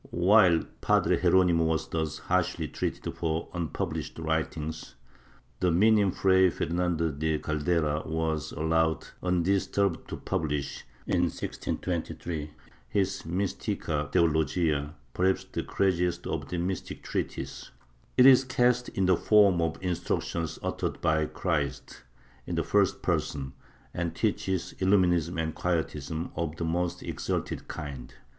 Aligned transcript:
While 0.09 0.63
Padre 0.81 1.21
Geronimo 1.21 1.63
was 1.65 1.87
thus 1.87 2.17
harshly 2.17 2.67
treated 2.67 3.13
for 3.15 3.49
unpublished 3.53 4.17
writings, 4.17 4.95
the 5.59 5.69
Minim 5.69 6.09
Fray 6.11 6.49
Fernando 6.49 7.11
de 7.11 7.37
Caldera 7.37 8.01
was 8.07 8.51
allowed 8.51 9.05
undisturbed 9.21 10.09
to 10.09 10.17
pubhsh, 10.17 10.81
in 11.05 11.25
1623, 11.25 12.49
his 12.89 13.21
Mistica 13.27 14.09
Teologia, 14.11 14.95
perhaps 15.13 15.43
the 15.43 15.61
craziest 15.61 16.25
of 16.25 16.49
the 16.49 16.57
mystic 16.57 17.03
treatises. 17.03 17.69
It 18.17 18.25
is 18.25 18.43
ca 18.43 18.71
st 18.71 18.89
in 18.97 19.05
the 19.05 19.15
form 19.15 19.61
of 19.61 19.77
instructions 19.83 20.57
uttered 20.63 20.99
by 21.01 21.27
Christ, 21.27 22.01
in 22.47 22.55
the 22.55 22.63
first 22.63 23.03
person, 23.03 23.53
and 23.93 24.15
teaches 24.15 24.73
Illuminism 24.79 25.39
and 25.39 25.53
Quietism 25.53 26.31
of 26.35 26.55
the 26.55 26.65
most 26.65 27.03
exalted 27.03 27.67
kind. 27.67 28.15